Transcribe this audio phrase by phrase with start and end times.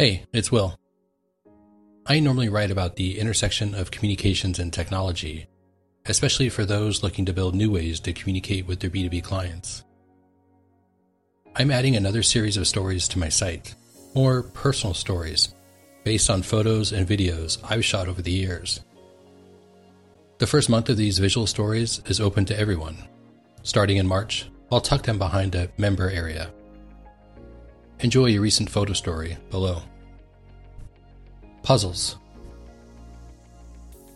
[0.00, 0.78] Hey, it's Will.
[2.06, 5.48] I normally write about the intersection of communications and technology,
[6.06, 9.82] especially for those looking to build new ways to communicate with their B2B clients.
[11.56, 13.74] I'm adding another series of stories to my site,
[14.14, 15.52] more personal stories,
[16.04, 18.78] based on photos and videos I've shot over the years.
[20.38, 22.98] The first month of these visual stories is open to everyone.
[23.64, 26.52] Starting in March, I'll tuck them behind a member area.
[28.00, 29.82] Enjoy your recent photo story below.
[31.64, 32.16] Puzzles.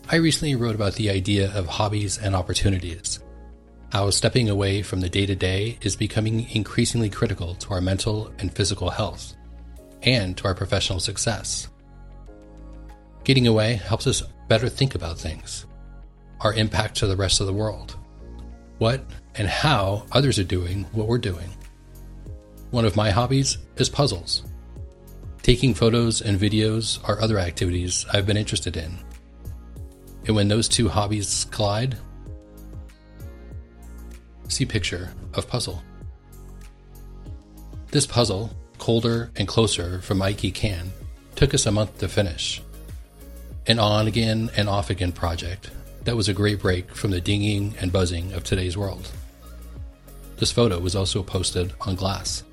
[0.08, 3.18] I recently wrote about the idea of hobbies and opportunities,
[3.90, 8.32] how stepping away from the day to day is becoming increasingly critical to our mental
[8.38, 9.34] and physical health,
[10.02, 11.68] and to our professional success.
[13.24, 15.66] Getting away helps us better think about things,
[16.40, 17.96] our impact to the rest of the world,
[18.78, 21.50] what and how others are doing what we're doing.
[22.72, 24.44] One of my hobbies is puzzles.
[25.42, 28.96] Taking photos and videos are other activities I've been interested in.
[30.26, 31.98] And when those two hobbies collide,
[34.48, 35.82] see picture of puzzle.
[37.90, 40.92] This puzzle, colder and closer from Ikey Can,
[41.34, 42.62] took us a month to finish.
[43.66, 45.70] An on again and off again project
[46.04, 49.10] that was a great break from the dinging and buzzing of today's world.
[50.38, 52.44] This photo was also posted on Glass.